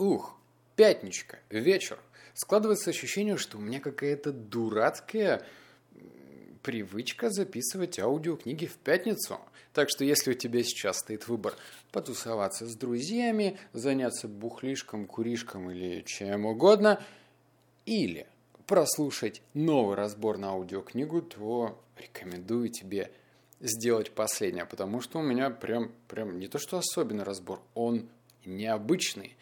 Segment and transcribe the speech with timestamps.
[0.00, 0.34] Ух,
[0.76, 1.98] пятничка, вечер.
[2.32, 5.46] Складывается ощущение, что у меня какая-то дурацкая
[6.62, 9.38] привычка записывать аудиокниги в пятницу.
[9.74, 11.54] Так что если у тебя сейчас стоит выбор
[11.92, 17.04] потусоваться с друзьями, заняться бухлишком, куришком или чем угодно,
[17.84, 18.26] или
[18.66, 23.12] прослушать новый разбор на аудиокнигу, то рекомендую тебе
[23.60, 28.08] сделать последнее, потому что у меня прям, прям не то что особенный разбор, он
[28.46, 29.36] необычный.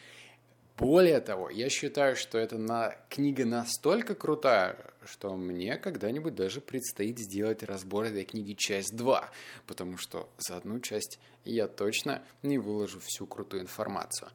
[0.78, 2.94] Более того, я считаю, что эта на...
[3.08, 9.28] книга настолько крутая, что мне когда-нибудь даже предстоит сделать разбор этой книги часть 2,
[9.66, 14.30] потому что за одну часть я точно не выложу всю крутую информацию.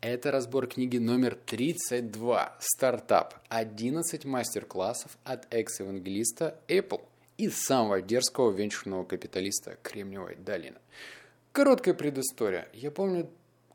[0.00, 3.34] Это разбор книги номер 32 «Стартап.
[3.50, 7.02] 11 мастер-классов от экс-евангелиста Apple
[7.36, 10.78] и самого дерзкого венчурного капиталиста Кремниевой долины».
[11.52, 12.66] Короткая предыстория.
[12.72, 13.28] Я помню,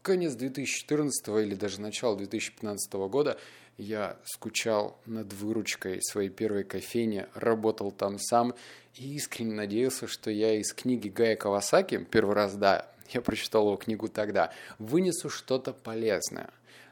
[0.08, 3.38] конец 2014 или даже начало 2015 года
[3.78, 8.56] я скучал над выручкой своей первой кофейни, работал там сам
[8.96, 13.76] и искренне надеялся, что я из книги Гая Кавасаки, первый раз, да, я прочитал его
[13.76, 16.52] книгу тогда, вынесу что-то полезное.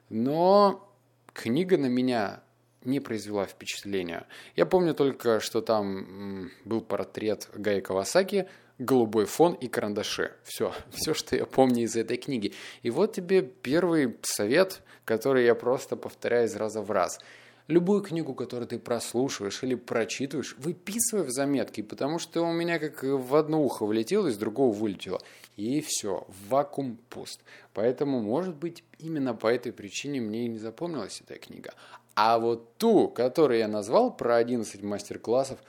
[0.10, 0.86] Но
[1.32, 2.42] книга на меня
[2.84, 4.28] не произвела впечатления.
[4.58, 10.34] Я помню только, что там был портрет Гая Кавасаки– голубой фон и карандаши.
[10.44, 12.54] Все, все, что я помню из этой книги.
[12.82, 17.20] И вот тебе первый совет, который я просто повторяю из раза в раз.
[17.68, 23.02] Любую книгу, которую ты прослушиваешь или прочитываешь, выписывай в заметки, потому что у меня как
[23.02, 25.20] в одно ухо влетело, из другого вылетело.
[25.56, 27.42] И все, вакуум пуст.
[27.74, 31.74] Поэтому, может быть, именно по этой причине мне и не запомнилась эта книга.
[32.14, 35.60] А вот ту, которую я назвал про 11 мастер-классов,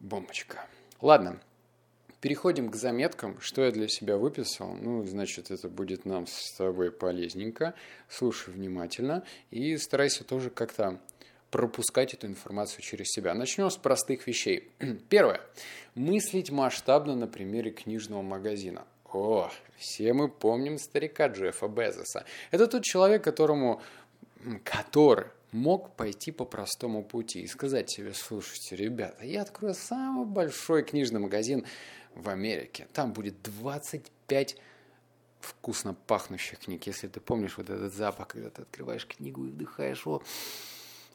[0.00, 0.66] бомбочка.
[1.00, 1.40] Ладно,
[2.26, 4.74] Переходим к заметкам, что я для себя выписал.
[4.74, 7.74] Ну, значит, это будет нам с тобой полезненько.
[8.08, 11.00] Слушай внимательно и старайся тоже как-то
[11.52, 13.32] пропускать эту информацию через себя.
[13.32, 14.72] Начнем с простых вещей.
[15.08, 15.40] Первое.
[15.94, 18.86] Мыслить масштабно на примере книжного магазина.
[19.12, 22.24] О, все мы помним старика Джеффа Безоса.
[22.50, 23.80] Это тот человек, которому,
[24.64, 30.82] который мог пойти по простому пути и сказать себе, слушайте, ребята, я открою самый большой
[30.82, 31.64] книжный магазин
[32.16, 32.88] в Америке.
[32.92, 34.56] Там будет 25
[35.40, 36.86] вкусно пахнущих книг.
[36.86, 40.22] Если ты помнишь вот этот запах, когда ты открываешь книгу и вдыхаешь его.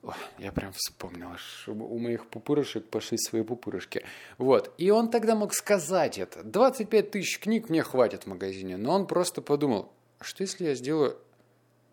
[0.03, 4.03] Ой, я прям вспомнил, чтобы у моих пупырышек пошли свои пупырышки.
[4.38, 4.73] Вот.
[4.78, 6.44] И он тогда мог сказать это.
[6.44, 8.78] 25 тысяч книг мне хватит в магазине.
[8.78, 11.18] Но он просто подумал, «А что если я сделаю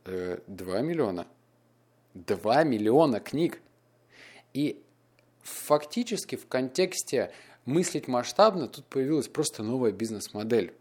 [0.04, 1.26] э, 2 миллиона?
[2.14, 3.60] 2 миллиона книг.
[4.54, 4.82] И
[5.42, 7.32] фактически в контексте
[7.68, 10.72] мыслить масштабно, тут появилась просто новая бизнес-модель.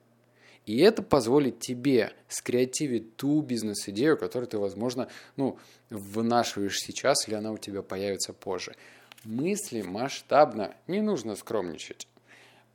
[0.65, 5.57] И это позволит тебе скреативить ту бизнес-идею, которую ты, возможно, ну,
[5.89, 8.75] вынашиваешь сейчас, или она у тебя появится позже.
[9.23, 12.07] Мысли масштабно, не нужно скромничать.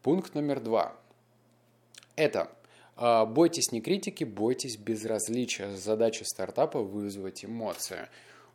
[0.03, 0.97] Пункт номер два.
[2.17, 2.51] Это
[2.97, 5.77] а, бойтесь не критики, бойтесь безразличия.
[5.77, 8.09] Задача стартапа– вызвать эмоции.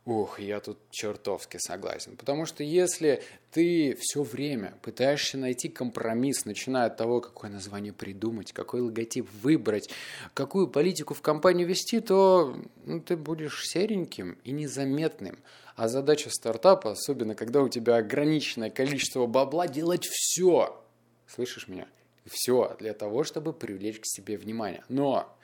[0.08, 2.16] Ух, я тут чертовски согласен.
[2.16, 8.54] Потому что если ты все время пытаешься найти компромисс, начиная от того, какое название придумать,
[8.54, 9.90] какой логотип выбрать,
[10.32, 15.40] какую политику в компанию вести, то ну, ты будешь сереньким и незаметным.
[15.76, 20.82] А задача стартапа, особенно когда у тебя ограниченное количество бабла, делать все.
[21.26, 21.86] Слышишь меня?
[22.24, 24.82] Все для того, чтобы привлечь к себе внимание.
[24.88, 25.36] Но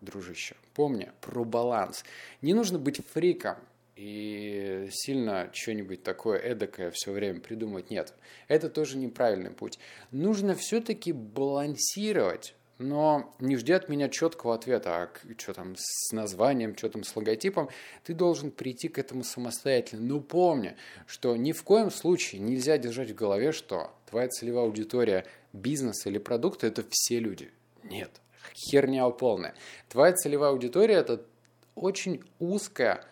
[0.00, 2.04] дружище, помни про баланс.
[2.40, 3.56] Не нужно быть фриком,
[4.00, 8.14] и сильно что-нибудь такое эдакое все время придумать нет.
[8.48, 9.78] Это тоже неправильный путь.
[10.10, 16.74] Нужно все-таки балансировать но не жди от меня четкого ответа, а что там с названием,
[16.78, 17.68] что там с логотипом,
[18.04, 20.14] ты должен прийти к этому самостоятельно.
[20.14, 20.74] Но помни,
[21.06, 26.16] что ни в коем случае нельзя держать в голове, что твоя целевая аудитория бизнеса или
[26.16, 27.50] продукта– это все люди.
[27.82, 28.12] Нет,
[28.54, 29.54] херня полная.
[29.90, 31.22] Твоя целевая аудитория– это
[31.74, 33.04] очень узкая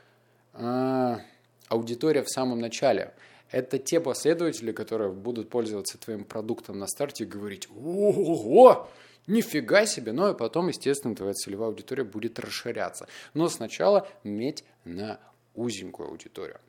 [0.52, 3.14] аудитория в самом начале.
[3.50, 8.88] Это те последователи, которые будут пользоваться твоим продуктом на старте и говорить «Ого!
[9.26, 13.08] Нифига себе!» Ну и потом, естественно, твоя целевая аудитория будет расширяться.
[13.32, 15.18] Но сначала медь на
[15.54, 16.60] узенькую аудиторию.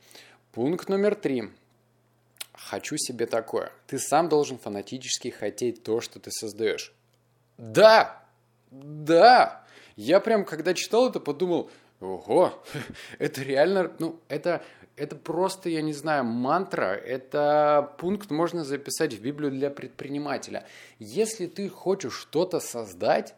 [0.53, 1.49] Пункт номер три.
[2.53, 3.71] Хочу себе такое.
[3.87, 6.93] Ты сам должен фанатически хотеть то, что ты создаешь.
[7.57, 8.23] Да!
[8.71, 9.65] Да!
[9.95, 11.69] Я прям, когда читал это, подумал–
[12.01, 12.53] Ого,
[13.19, 14.63] это реально, ну, это,
[14.95, 20.65] это просто, я не знаю, мантра, это пункт можно записать в Библию для предпринимателя.
[20.97, 23.35] Если ты хочешь что-то создать,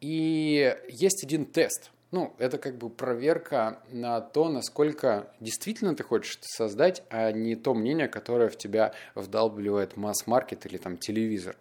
[0.00, 6.38] и есть один тест, Ну, это как бы проверка на то, насколько действительно ты хочешь
[6.40, 11.56] создать, а не то мнение, которое в тебя вдалбливает масс-маркет или там телевизор.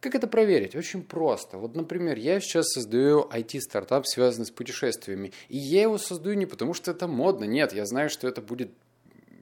[0.00, 0.76] Как это проверить?
[0.76, 1.58] Очень просто.
[1.58, 5.32] Вот, например, я сейчас создаю IT-стартап, связанный с путешествиями.
[5.48, 7.44] И я его создаю не потому, что это модно.
[7.44, 8.70] Нет, я знаю, что это будет,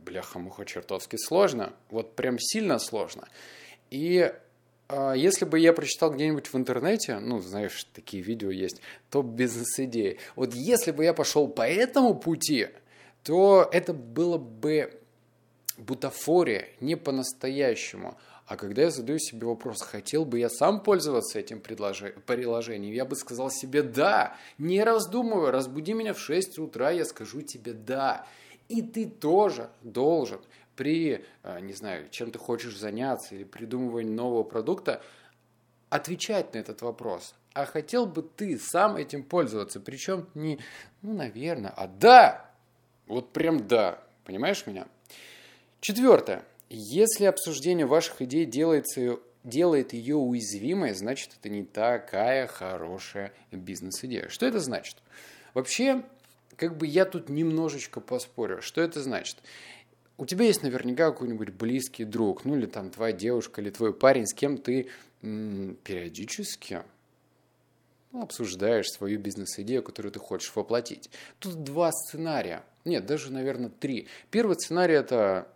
[0.04, 1.74] бляха-муха, чертовски сложно.
[1.90, 3.28] Вот прям сильно сложно.
[3.90, 4.32] И
[4.88, 8.80] а, если бы я прочитал где-нибудь в интернете, ну, знаешь, такие видео есть,
[9.10, 10.18] топ бизнес-идеи.
[10.36, 12.68] Вот если бы я пошел по этому пути,
[13.24, 15.00] то это было бы
[15.76, 18.16] бутафория, не по-настоящему.
[18.46, 23.16] А когда я задаю себе вопрос, хотел бы я сам пользоваться этим приложением, я бы
[23.16, 24.37] сказал себе «да».
[24.58, 28.25] Не раздумывая, разбуди меня в 6 утра, я скажу тебе «да».
[28.69, 30.40] И ты тоже должен
[30.76, 35.02] при, э, не знаю, чем ты хочешь заняться или придумывании нового продукта,
[35.88, 37.34] отвечать на этот вопрос.
[37.52, 39.81] А хотел бы ты сам этим пользоваться?
[39.81, 40.58] Причем не,
[41.02, 42.50] ну, наверное, а да!
[43.06, 44.02] Вот прям да.
[44.25, 44.87] Понимаешь меня?
[45.81, 46.44] Четвертое.
[46.68, 54.28] Если обсуждение ваших идей делается, делает ее уязвимой, значит, это не такая хорошая бизнес-идея.
[54.28, 54.96] Что это значит?
[55.54, 56.02] Вообще,
[56.56, 58.60] как бы я тут немножечко поспорю.
[58.62, 59.38] Что это значит?
[60.18, 64.26] у тебя есть наверняка какой-нибудь близкий друг, ну или там твоя девушка или твой парень,
[64.26, 64.88] с кем ты
[65.22, 66.82] м- периодически
[68.12, 71.10] ну, обсуждаешь свою бизнес-идею, которую ты хочешь воплотить.
[71.38, 72.62] Тут два сценария.
[72.84, 74.06] Нет, даже, наверное, три.
[74.30, 75.48] Первый сценарий– это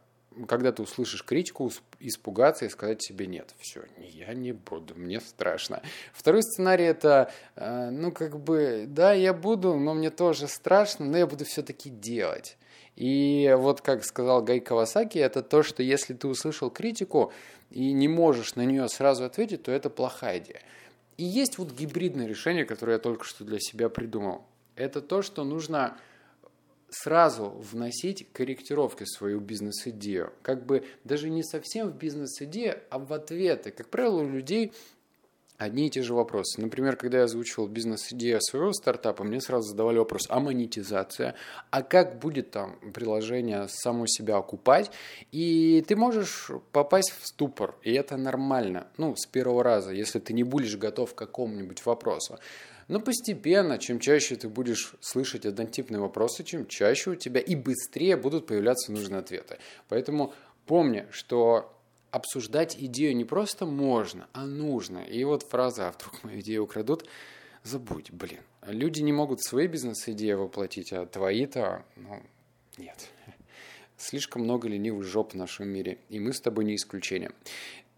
[0.47, 5.82] когда ты услышишь критику, испугаться и сказать себе «нет, все, я не буду, мне страшно».
[6.12, 11.19] Второй сценарий– это, э, ну, как бы, да, я буду, но мне тоже страшно, но
[11.19, 12.56] я буду все-таки делать.
[12.97, 17.33] И вот, как сказал Гай Кавасаки, это то, что если ты услышал критику
[17.71, 20.62] и не можешь на нее сразу ответить, то это плохая идея.
[21.17, 24.44] И есть вот гибридное решение, которое я только что для себя придумал.
[24.75, 25.97] Это то, что нужно
[26.91, 30.33] сразу вносить корректировки в свою бизнес-идею.
[30.43, 33.71] Как бы даже не совсем в бизнес-идею, а в ответы.
[33.71, 34.73] Как правило, у людей
[35.61, 36.61] одни и те же вопросы.
[36.61, 41.35] Например, когда я озвучивал бизнес-идею своего стартапа, мне сразу задавали вопрос, а монетизация,
[41.71, 44.91] а как будет там приложение само себя окупать,
[45.33, 50.33] и ты можешь попасть в ступор, и это нормально, ну, с первого раза, если ты
[50.33, 52.39] не будешь готов к какому-нибудь вопросу.
[52.91, 58.17] Но постепенно, чем чаще ты будешь слышать однотипные вопросы, чем чаще у тебя и быстрее
[58.17, 59.59] будут появляться нужные ответы.
[59.89, 60.35] Поэтому
[60.67, 61.73] помни, что
[62.11, 64.99] обсуждать идею не просто можно, а нужно.
[64.99, 67.07] И вот фраза «а вдруг мою идею украдут?»
[67.63, 68.41] Забудь, блин.
[68.67, 72.21] Люди не могут свои бизнес-идеи воплотить, а твои-то, ну,
[72.77, 73.09] нет.
[73.99, 77.31] Слишком много ленивых жоп в нашем мире, и мы с тобой не исключение.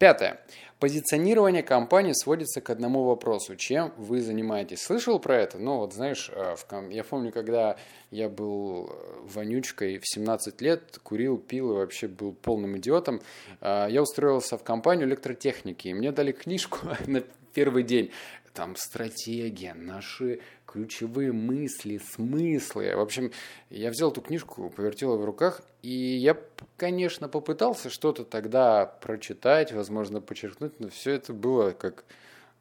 [0.03, 0.41] Пятое.
[0.81, 3.55] Позиционирование компании сводится к одному вопросу.
[3.55, 4.83] Чем вы занимаетесь?
[4.83, 5.59] Слышал про это?
[5.59, 6.57] Ну, вот знаешь, э,
[6.91, 7.77] я помню, когда
[8.11, 13.21] я был э, вонючкой в 17 лет, курил, пил и вообще был полным идиотом,
[13.61, 17.23] э, я устроился в компанию электротехники, и мне дали книжку на
[17.55, 18.11] первый день
[18.53, 22.95] там стратегия, наши ключевые мысли, смыслы.
[22.97, 23.33] В общем,
[23.71, 26.37] я взял эту книжку, повертел ее в руках, и я,
[26.77, 32.05] конечно, попытался что-то тогда прочитать, возможно, подчеркнуть, но все это было как...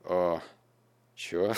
[0.06, 0.38] Э,
[1.16, 1.54] чё?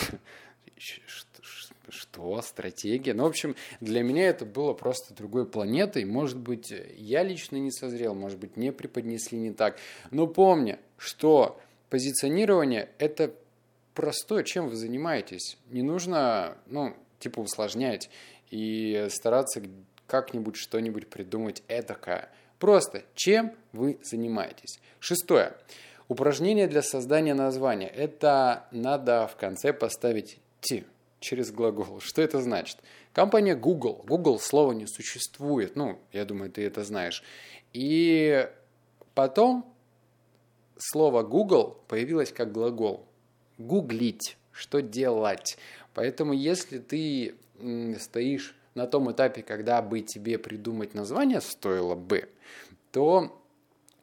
[1.90, 2.42] Что?
[2.42, 3.14] Стратегия?
[3.14, 6.06] Ну, в общем, для меня это было просто другой планетой.
[6.06, 9.78] Может быть, я лично не созрел, может быть, мне преподнесли не так.
[10.10, 11.60] Но помни, что
[11.90, 13.32] позиционирование– это
[13.94, 15.58] простое, чем вы занимаетесь.
[15.70, 18.10] Не нужно, ну, типа усложнять
[18.50, 19.62] и стараться
[20.08, 22.30] как-нибудь что-нибудь придумать этакое.
[22.60, 24.80] Просто чем вы занимаетесь.
[25.00, 25.58] Шестое.
[26.08, 27.88] Упражнение для создания названия.
[27.88, 30.86] Это надо в конце поставить «ти»
[31.20, 32.00] через глагол.
[32.00, 32.78] Что это значит?
[33.14, 34.04] Компания Google.
[34.06, 35.76] Google слова не существует.
[35.76, 37.24] Ну, я думаю, ты это знаешь.
[37.72, 38.48] И
[39.16, 39.66] потом
[40.78, 43.08] слово Google появилось как глагол
[43.66, 45.58] гуглить, что делать.
[45.94, 47.36] Поэтому если ты
[48.00, 52.30] стоишь на том этапе, когда бы тебе придумать название стоило бы,
[52.92, 53.40] то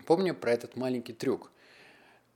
[0.06, 1.50] помни про этот маленький трюк.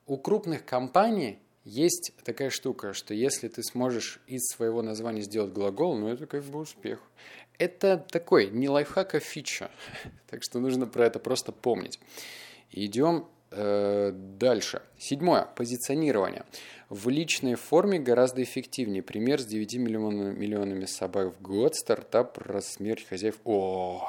[0.07, 5.97] У крупных компаний есть такая штука, что если ты сможешь из своего названия сделать глагол,
[5.97, 7.01] ну это как бы успех.
[7.57, 9.71] Это такой не лайфхак, а фича.
[10.29, 11.99] так что нужно про это просто помнить.
[12.71, 13.29] Идем
[14.39, 14.83] дальше.
[14.99, 15.49] Седьмое.
[15.57, 16.45] Позиционирование
[16.89, 19.03] в личной форме гораздо эффективнее.
[19.03, 23.37] Пример с 9 миллионами, миллионами собак в год, стартап про смерть хозяев.
[23.45, 24.09] О,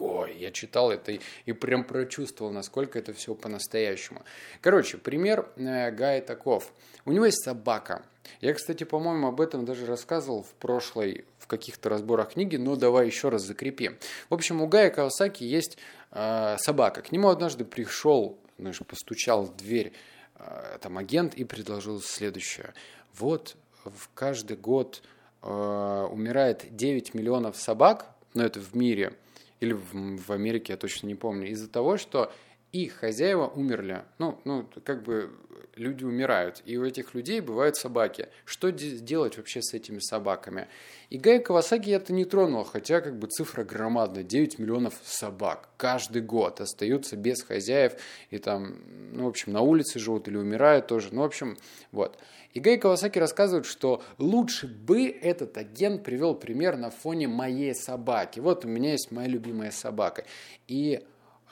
[0.00, 0.36] другой.
[0.38, 4.22] Я читал это и, и прям прочувствовал, насколько это все по-настоящему.
[4.60, 6.72] Короче, пример э, Гая таков.
[7.04, 8.02] У него есть собака.
[8.40, 13.06] Я, кстати, по-моему, об этом даже рассказывал в прошлой, в каких-то разборах книги, но давай
[13.06, 13.98] еще раз закрепим.
[14.28, 15.78] В общем, у Гая Кавасаки есть
[16.12, 17.02] э, собака.
[17.02, 19.92] К нему однажды пришел, знаешь, постучал в дверь
[20.36, 22.74] э, там агент и предложил следующее.
[23.14, 25.02] Вот в каждый год
[25.42, 29.14] э, умирает 9 миллионов собак, но это в мире,
[29.60, 32.32] или в, в Америке, я точно не помню, из-за того, что
[32.72, 34.02] их хозяева умерли.
[34.18, 35.30] Ну, ну, как бы
[35.76, 38.28] люди умирают, и у этих людей бывают собаки.
[38.44, 40.68] Что делать вообще с этими собаками?
[41.08, 46.22] И Гай Кавасаки это не тронул, хотя как бы цифра громадная, 9 миллионов собак каждый
[46.22, 47.94] год остаются без хозяев,
[48.30, 48.76] и там,
[49.12, 51.56] ну, в общем, на улице живут или умирают тоже, ну, в общем,
[51.92, 52.18] вот.
[52.52, 58.40] И Гай Кавасаки рассказывает, что лучше бы этот агент привел пример на фоне моей собаки.
[58.40, 60.24] Вот у меня есть моя любимая собака.
[60.66, 61.00] И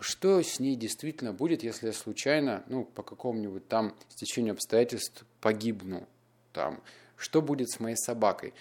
[0.01, 6.07] что с ней действительно будет, если я случайно, ну, по какому-нибудь там стечению обстоятельств погибну?
[6.53, 6.83] Там,
[7.17, 8.55] что будет с моей собакой?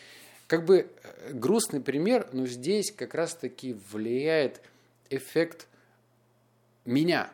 [0.48, 4.62] Как бы э, грустный пример, но здесь как раз-таки влияет
[5.10, 5.67] эффект
[6.86, 7.29] меня.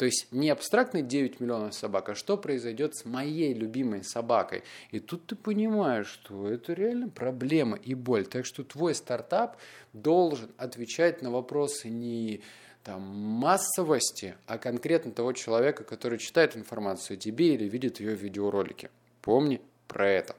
[0.00, 4.62] То есть не абстрактный 9 миллионов собак, а что произойдет с моей любимой собакой.
[4.92, 8.26] И тут ты понимаешь, что это реально проблема и боль.
[8.26, 9.58] Так что твой стартап
[9.92, 12.40] должен отвечать на вопросы не
[12.84, 18.22] там, массовости, а конкретно того человека, который читает информацию о тебе или видит ее в
[18.22, 18.90] видеоролике.
[19.22, 20.34] Помни про это.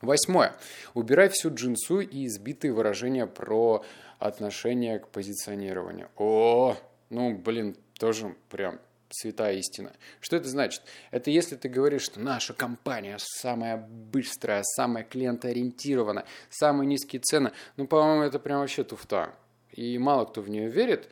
[0.00, 0.56] Восьмое.
[0.94, 3.84] Убирай всю джинсу и избитые выражения про
[4.18, 6.08] отношение к позиционированию.
[6.16, 6.76] О,
[7.10, 8.78] ну, блин, тоже прям
[9.10, 9.92] святая истина.
[10.20, 10.82] Что это значит?
[11.10, 17.86] Это если ты говоришь, что наша компания самая быстрая, самая клиентоориентированная, самые низкие цены, ну,
[17.86, 19.34] по-моему, это прям вообще туфта.
[19.72, 21.08] И мало кто в нее верит,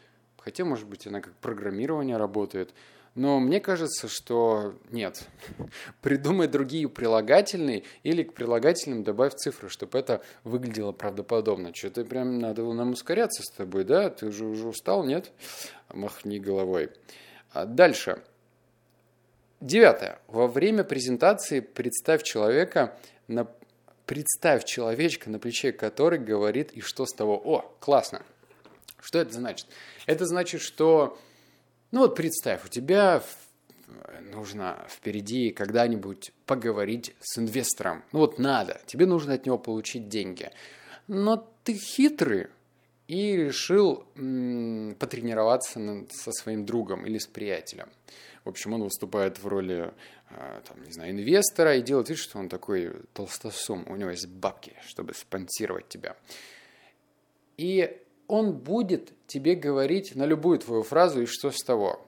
[0.46, 2.72] хотя, может быть, она как программирование работает.
[3.16, 5.26] Но мне кажется, что нет.
[6.02, 11.74] Придумай другие прилагательные или к прилагательным добавь цифры, чтобы это выглядело правдоподобно.
[11.74, 14.08] Что-то прям надо нам ускоряться с тобой, да?
[14.08, 15.32] Ты же уже устал, нет?
[15.92, 16.90] Махни головой.
[17.50, 18.22] А дальше.
[19.60, 20.20] Девятое.
[20.28, 23.48] Во время презентации представь человека на
[24.04, 27.34] представь человечка, на плече который говорит, и что с того?
[27.36, 28.22] О, классно.
[29.06, 29.68] Что это значит?
[30.06, 31.16] Это значит, что,
[31.92, 33.22] ну вот представь, у тебя
[34.32, 38.02] нужно впереди когда-нибудь поговорить с инвестором.
[38.10, 40.50] Ну вот надо, тебе нужно от него получить деньги.
[41.06, 42.48] Но ты хитрый
[43.06, 47.88] и решил м, потренироваться над, со своим другом или с приятелем.
[48.42, 49.94] В общем, он выступает в роли,
[50.30, 54.26] э, там, не знаю, инвестора и делает вид, что он такой толстосум, у него есть
[54.26, 56.16] бабки, чтобы спонсировать тебя.
[57.56, 62.02] И он будет тебе говорить на любую твою фразу и что с того.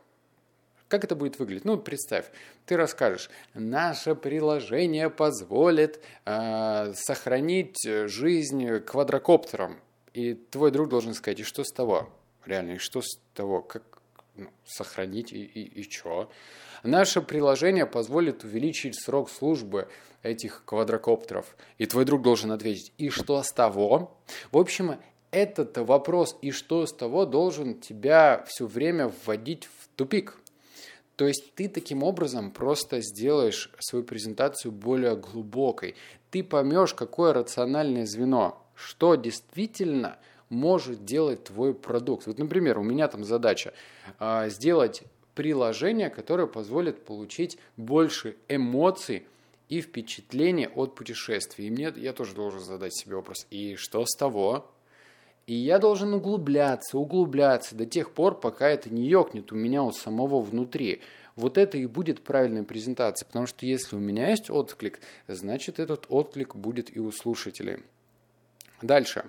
[0.88, 1.66] Как это будет выглядеть?
[1.66, 2.26] Ну, представь,
[2.64, 9.78] ты расскажешь, наше приложение позволит э, сохранить жизнь квадрокоптерам.
[10.14, 12.08] И твой друг должен сказать, и что с того?
[12.46, 13.60] Реально, и что с того?
[13.60, 13.82] Как
[14.34, 16.30] ну, сохранить и, и, и что?
[16.82, 19.88] Наше приложение позволит увеличить срок службы
[20.22, 21.56] этих квадрокоптеров.
[21.76, 24.16] И твой друг должен ответить, и что с того?
[24.52, 24.98] В общем,
[25.30, 30.38] этот вопрос и что с того должен тебя все время вводить в тупик.
[31.16, 35.96] То есть ты таким образом просто сделаешь свою презентацию более глубокой.
[36.30, 40.18] Ты поймешь, какое рациональное звено, что действительно
[40.48, 42.26] может делать твой продукт.
[42.26, 43.74] Вот, например, у меня там задача
[44.20, 45.02] э, сделать
[45.34, 49.26] приложение, которое позволит получить больше эмоций
[49.68, 51.66] и впечатлений от путешествий.
[51.66, 54.70] И мне я тоже должен задать себе вопрос, и что с того?
[55.48, 59.92] И я должен углубляться, углубляться до тех пор, пока это не ёкнет у меня у
[59.92, 61.00] самого внутри.
[61.36, 66.04] Вот это и будет правильная презентация, потому что если у меня есть отклик, значит этот
[66.10, 67.78] отклик будет и у слушателей.
[68.82, 69.24] Дальше.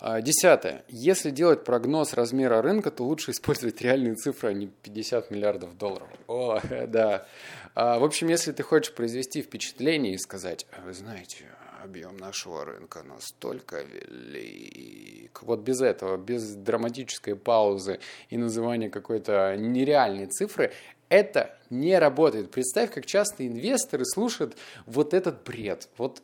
[0.00, 0.82] А, десятое.
[0.88, 6.08] Если делать прогноз размера рынка, то лучше использовать реальные цифры, а не 50 миллиардов долларов.
[6.26, 6.58] О,
[6.88, 7.26] да.
[7.74, 11.44] А, в общем, если ты хочешь произвести впечатление и сказать, «А вы знаете,
[11.84, 15.42] объем нашего рынка настолько велик.
[15.42, 18.00] Вот без этого, без драматической паузы
[18.30, 20.72] и называния какой-то нереальной цифры,
[21.10, 22.50] это не работает.
[22.50, 25.88] Представь, как часто инвесторы слушают вот этот бред.
[25.98, 26.22] Вот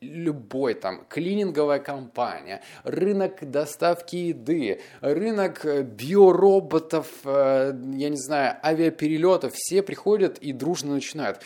[0.00, 9.54] любой там клининговая компания, рынок доставки еды, рынок э, биороботов, э, я не знаю, авиаперелетов,
[9.54, 11.40] все приходят и дружно начинают.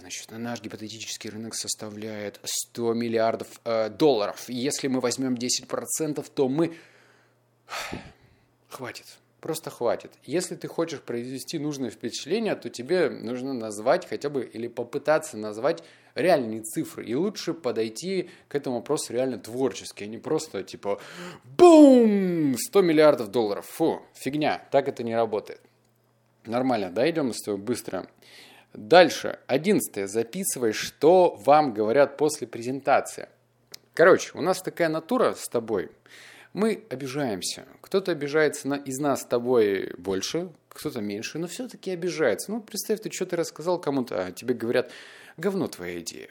[0.00, 4.48] Значит, наш гипотетический рынок составляет 100 миллиардов э, долларов.
[4.48, 6.76] Если мы возьмем 10%, то мы...
[8.68, 9.06] хватит.
[9.40, 10.12] Просто хватит.
[10.24, 15.84] Если ты хочешь произвести нужное впечатление, то тебе нужно назвать хотя бы или попытаться назвать
[16.16, 17.04] реальные цифры.
[17.04, 21.00] И лучше подойти к этому вопросу реально творчески, а не просто типа
[21.56, 22.56] бум!
[22.58, 23.66] 100 миллиардов долларов.
[23.66, 24.66] Фу, фигня.
[24.72, 25.60] Так это не работает.
[26.44, 28.08] Нормально, да, идем с тобой быстро.
[28.72, 29.38] Дальше.
[29.46, 30.06] Одиннадцатое.
[30.06, 33.28] Записывай, что вам говорят после презентации.
[33.94, 35.90] Короче, у нас такая натура с тобой.
[36.52, 37.64] Мы обижаемся.
[37.80, 42.50] Кто-то обижается на, из нас с тобой больше, кто-то меньше, но все-таки обижается.
[42.50, 44.90] Ну, представь, ты что-то рассказал кому-то, а тебе говорят,
[45.36, 46.30] говно твоя идея.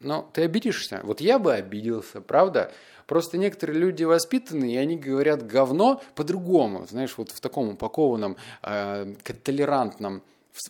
[0.00, 1.00] Но ты обидишься?
[1.02, 2.72] Вот я бы обиделся, правда?
[3.06, 6.86] Просто некоторые люди воспитанные, и они говорят говно по-другому.
[6.86, 10.22] Знаешь, вот в таком упакованном, э, толерантном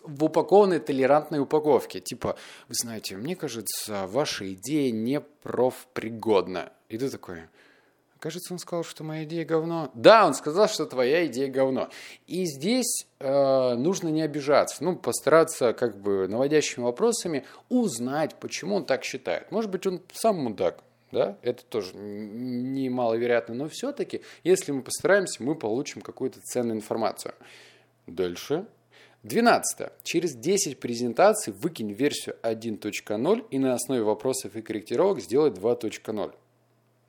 [0.02, 2.00] в упакованной толерантной упаковке.
[2.00, 2.37] Типа,
[2.69, 6.73] вы знаете, мне кажется, ваша идея не профпригодна.
[6.88, 7.43] И ты такой,
[8.19, 9.90] кажется, он сказал, что моя идея говно.
[9.95, 11.90] Да, он сказал, что твоя идея говно.
[12.26, 18.85] И здесь э, нужно не обижаться, ну, постараться как бы наводящими вопросами узнать, почему он
[18.85, 19.50] так считает.
[19.52, 25.55] Может быть, он сам мудак, да, это тоже немаловероятно, но все-таки, если мы постараемся, мы
[25.55, 27.35] получим какую-то ценную информацию.
[28.07, 28.66] Дальше.
[29.26, 29.88] 12.
[30.04, 36.35] Через 10 презентаций выкинь версию 1.0 и на основе вопросов и корректировок сделай 2.0.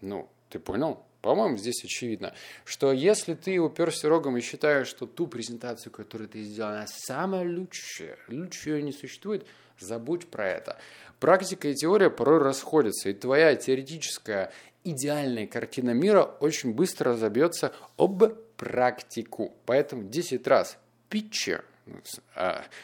[0.02, 1.04] Ну, ты понял?
[1.22, 2.34] По-моему, здесь очевидно,
[2.64, 7.44] что если ты уперся рогом и считаешь, что ту презентацию, которую ты сделал, она самая
[7.44, 9.46] лучшая, лучше ее не существует,
[9.80, 10.78] забудь про это.
[11.20, 14.52] Практика и теория порой расходятся, и твоя теоретическая
[14.84, 18.24] идеальная картина мира очень быстро разобьется об
[18.56, 19.54] практику.
[19.66, 20.78] Поэтому 10 раз
[21.10, 21.66] питчер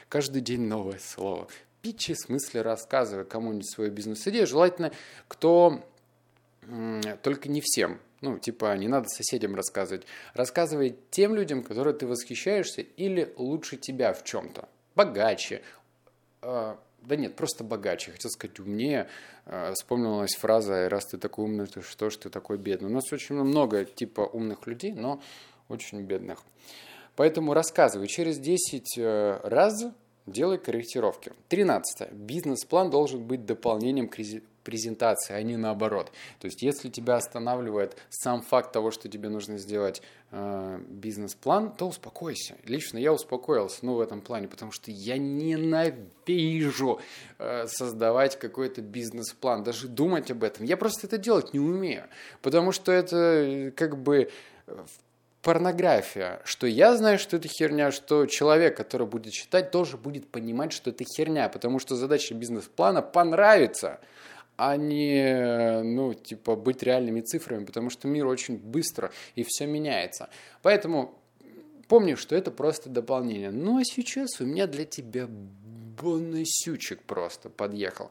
[0.09, 1.47] каждый день новое слово.
[1.81, 4.47] Питчи в смысле рассказывай кому-нибудь свою бизнес-идею.
[4.47, 4.91] Желательно,
[5.27, 5.83] кто
[7.21, 7.99] только не всем.
[8.21, 10.05] Ну, типа, не надо соседям рассказывать.
[10.33, 14.69] Рассказывай тем людям, которые ты восхищаешься или лучше тебя в чем-то.
[14.95, 15.61] Богаче.
[16.41, 18.11] Э, да нет, просто богаче.
[18.11, 19.09] Хотел сказать умнее.
[19.45, 22.89] Э, вспомнилась фраза «раз ты такой умный, то что ж ты такой бедный».
[22.89, 25.21] У нас очень много типа умных людей, но
[25.67, 26.43] очень бедных.
[27.15, 29.85] Поэтому рассказывай через 10 э, раз,
[30.25, 31.33] делай корректировки.
[31.49, 32.11] 13.
[32.11, 34.17] Бизнес-план должен быть дополнением к
[34.63, 36.11] презентации, а не наоборот.
[36.39, 41.87] То есть, если тебя останавливает сам факт того, что тебе нужно сделать э, бизнес-план, то
[41.87, 42.55] успокойся.
[42.63, 46.99] Лично я успокоился, ну, в этом плане, потому что я ненавижу
[47.39, 50.65] э, создавать какой-то бизнес-план, даже думать об этом.
[50.65, 52.05] Я просто это делать не умею,
[52.41, 54.29] потому что это э, как бы
[55.43, 60.71] порнография, что я знаю, что это херня, что человек, который будет читать, тоже будет понимать,
[60.71, 63.99] что это херня, потому что задача бизнес-плана понравится,
[64.55, 70.29] а не, ну, типа, быть реальными цифрами, потому что мир очень быстро и все меняется.
[70.61, 71.19] Поэтому
[71.89, 73.51] помни, что это просто дополнение.
[73.51, 78.09] Ну, а сейчас у меня для тебя бонусючек просто подъехал.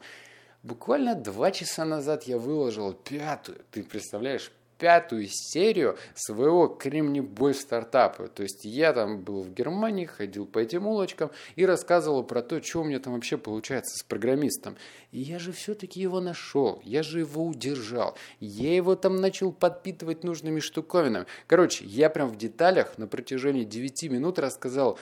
[0.61, 4.51] Буквально два часа назад я выложил пятую, ты представляешь,
[4.83, 8.27] пятую серию своего Кремнибой стартапа.
[8.27, 12.61] То есть я там был в Германии, ходил по этим улочкам и рассказывал про то,
[12.61, 14.75] что у меня там вообще получается с программистом.
[15.13, 20.25] И я же все-таки его нашел, я же его удержал, я его там начал подпитывать
[20.25, 21.27] нужными штуковинами.
[21.47, 24.99] Короче, я прям в деталях на протяжении 9 минут рассказал,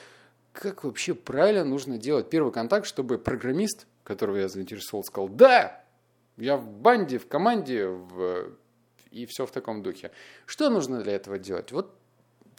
[0.54, 5.84] как вообще правильно нужно делать первый контакт, чтобы программист, которого я заинтересовал, сказал «Да,
[6.38, 8.52] я в банде, в команде, в
[9.12, 10.12] и все в таком духе.
[10.46, 11.72] Что нужно для этого делать?
[11.72, 11.94] Вот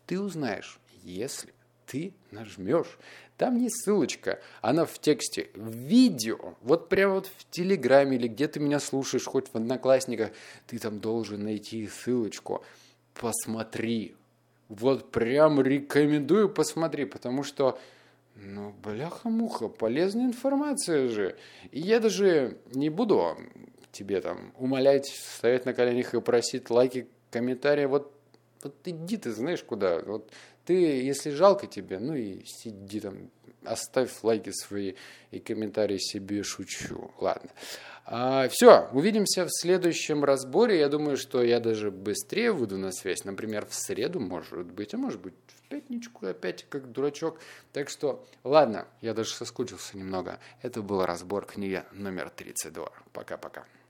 [0.06, 1.52] ты узнаешь, если
[1.86, 2.98] ты нажмешь.
[3.36, 8.46] Там не ссылочка, она в тексте, в видео, вот прямо вот в Телеграме или где
[8.46, 10.30] ты меня слушаешь, хоть в Одноклассниках,
[10.66, 12.64] ты там должен найти ссылочку.
[13.14, 14.14] Посмотри.
[14.68, 17.78] Вот прям рекомендую посмотри, потому что
[18.36, 21.36] ну, бляха-муха, полезная информация же.
[21.70, 23.36] И я даже не буду
[23.92, 27.84] тебе там умолять, стоять на коленях и просить лайки, комментарии.
[27.84, 28.12] Вот,
[28.62, 30.00] вот иди ты знаешь куда.
[30.00, 30.30] Вот
[30.64, 33.30] ты, если жалко тебе, ну и сиди там,
[33.64, 34.94] оставь лайки свои
[35.30, 37.12] и комментарии себе, шучу.
[37.18, 37.50] Ладно.
[38.04, 40.78] А, все, увидимся в следующем разборе.
[40.78, 43.24] Я думаю, что я даже быстрее выйду на связь.
[43.24, 47.38] Например, в среду, может быть, а может быть, в пятничку опять как дурачок.
[47.72, 50.38] Так что, ладно, я даже соскучился немного.
[50.62, 52.90] Это был разбор книги номер 32.
[53.12, 53.64] Пока-пока.